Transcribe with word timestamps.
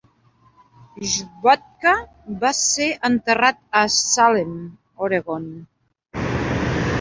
Schwatka 1.11 1.93
va 2.43 2.51
ser 2.61 2.87
enterrat 3.11 3.61
a 3.81 3.85
Salem, 3.97 4.57
Oregon. 5.09 5.47